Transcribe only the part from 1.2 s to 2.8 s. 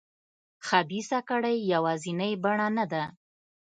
کړۍ یوازینۍ بڼه